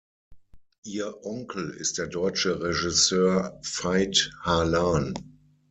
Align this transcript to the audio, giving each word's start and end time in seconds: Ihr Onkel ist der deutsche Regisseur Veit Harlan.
Ihr 0.83 1.23
Onkel 1.27 1.69
ist 1.69 1.99
der 1.99 2.07
deutsche 2.07 2.59
Regisseur 2.63 3.59
Veit 3.61 4.33
Harlan. 4.41 5.13